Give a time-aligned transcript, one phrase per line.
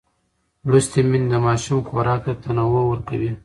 [0.69, 3.31] لوستې میندې د ماشوم خوراک ته تنوع ورکوي.